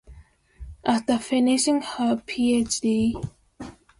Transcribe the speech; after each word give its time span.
After 0.83 1.19
finishing 1.19 1.83
her 1.83 2.15
PhD. 2.25 3.13